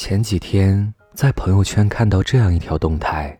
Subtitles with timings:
[0.00, 3.36] 前几天在朋友圈看到这样一条动态：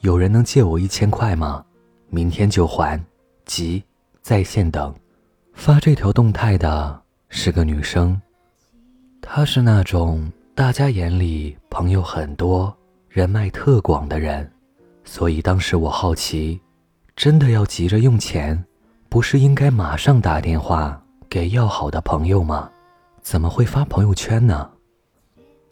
[0.00, 1.64] 有人能借我一千块吗？
[2.10, 3.00] 明天就还，
[3.46, 3.84] 急，
[4.20, 4.92] 在线等。
[5.52, 8.20] 发这条动态的是个女生，
[9.22, 12.76] 她是那种大家眼里朋友很多、
[13.08, 14.50] 人脉特广的人，
[15.04, 16.60] 所以当时我好奇，
[17.14, 18.64] 真的要急着用钱，
[19.08, 21.00] 不是应该马上打电话
[21.30, 22.68] 给要好的朋友吗？
[23.22, 24.68] 怎么会发朋友圈呢？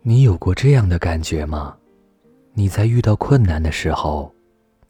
[0.09, 1.77] 你有过这样的感觉吗？
[2.55, 4.33] 你在遇到困难的时候，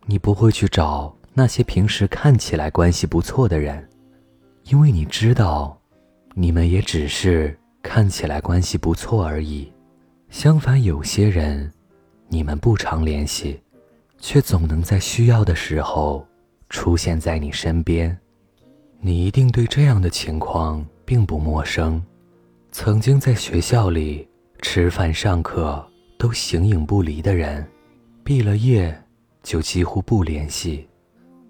[0.04, 3.88] 你不会去找那些平时看起来关系不错的人，
[4.64, 5.80] 因为你知道，
[6.34, 9.72] 你们也只是看起来关系不错而已。
[10.28, 11.72] 相反，有些人，
[12.28, 13.58] 你们不常联系，
[14.18, 16.26] 却总能在需要的时候
[16.68, 18.14] 出现在你身边。
[19.00, 22.04] 你一定对这样的情况并不陌生。
[22.70, 24.28] 曾经在学校里
[24.68, 25.82] 吃饭、上课
[26.18, 27.64] 都形影不离的人，
[28.24, 28.94] 毕了业
[29.44, 30.84] 就几乎不联系；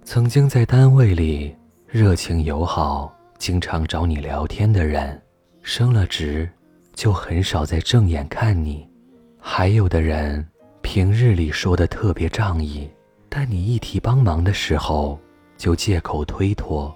[0.05, 1.57] 曾经在单位里
[1.89, 5.21] 热情友好、经常找你聊天的人，
[5.63, 6.49] 升了职
[6.93, 8.87] 就很少再正眼看你；
[9.41, 10.47] 还有的人
[10.83, 12.87] 平日里说的特别仗义，
[13.31, 15.19] 但你一提帮忙的时候
[15.57, 16.95] 就借口推脱。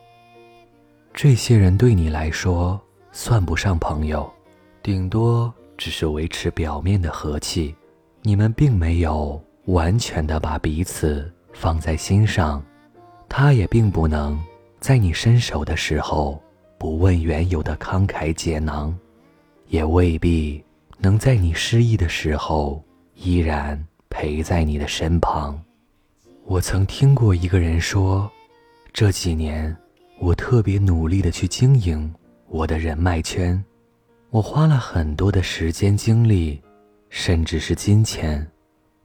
[1.14, 2.78] 这些人对你来说。
[3.12, 4.32] 算不上朋友，
[4.84, 7.74] 顶多只是维持表面的和气。
[8.20, 12.62] 你们并没有完全的把彼此放在心上，
[13.30, 14.38] 他也并不能
[14.78, 16.38] 在你伸手的时候
[16.76, 18.94] 不问缘由的慷慨解囊，
[19.68, 20.62] 也未必
[20.98, 22.84] 能在你失意的时候
[23.14, 25.58] 依然陪在你的身旁。
[26.44, 28.30] 我曾听过一个人说，
[28.92, 29.74] 这几年
[30.18, 32.14] 我特别努力的去经营。
[32.48, 33.64] 我的人脉圈，
[34.32, 36.62] 我花了很多的时间、精力，
[37.08, 38.46] 甚至是金钱。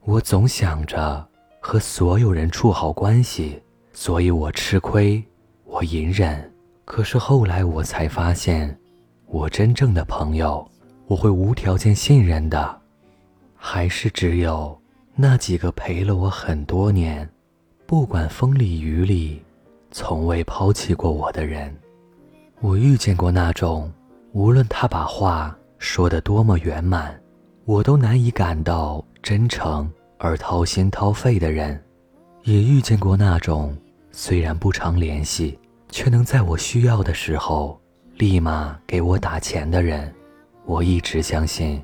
[0.04, 1.26] 我总想着
[1.58, 3.60] 和所有人处好关系，
[3.92, 5.20] 所以我吃亏，
[5.64, 6.48] 我隐忍。
[6.84, 8.78] 可是后来我才发现，
[9.26, 10.64] 我真正的朋友，
[11.08, 12.80] 我会无条件信任的，
[13.56, 14.80] 还是只有
[15.16, 17.28] 那几个陪了我很多年，
[17.84, 19.42] 不管风里雨里，
[19.90, 21.76] 从未抛弃过我的人。
[22.60, 23.92] 我遇见过那种，
[24.36, 27.18] 无论他把话说得多么圆满，
[27.64, 31.74] 我都难以感到真诚而掏心掏肺的人；
[32.42, 33.74] 也遇见过那种，
[34.12, 35.58] 虽然不常联系，
[35.88, 37.80] 却能在我需要的时候
[38.16, 40.14] 立马给我打钱的人。
[40.66, 41.82] 我一直相信，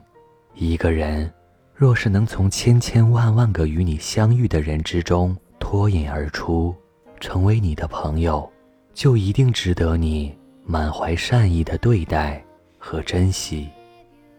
[0.53, 1.33] 一个人
[1.75, 6.75] 若是能从千千万万个与你相遇的人之中脱颖而出，
[7.19, 8.47] 成为你的朋友，
[8.93, 10.37] 就一定值得你。
[10.65, 12.43] 满怀善意的对待
[12.78, 13.69] 和珍惜，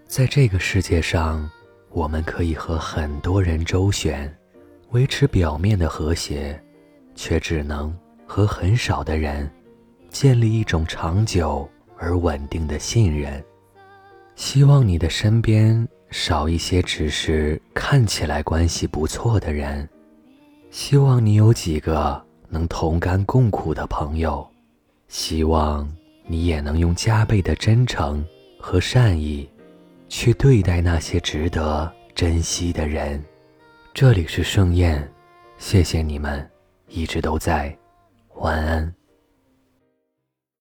[0.07, 1.50] 在这个世界上，
[1.89, 4.34] 我们可以和很多人周旋，
[4.91, 6.59] 维持表面的和谐，
[7.13, 7.95] 却只能
[8.25, 9.50] 和很少的人
[10.09, 13.44] 建立一种长久而稳定的信任。
[14.35, 19.88] 希望你的身边少一些只是看起来关系不错的人，
[20.72, 24.47] 希望你有几个能同甘共苦的朋友，
[25.07, 25.88] 希望。
[26.25, 28.25] 你也能用加倍的真诚
[28.57, 29.50] 和善意，
[30.07, 33.23] 去对待那些值得珍惜的人。
[33.94, 35.11] 这里是盛宴，
[35.57, 36.50] 谢谢你们
[36.88, 37.78] 一直都在，
[38.35, 38.94] 晚安。